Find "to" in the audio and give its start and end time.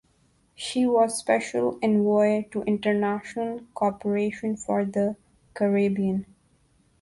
2.49-2.63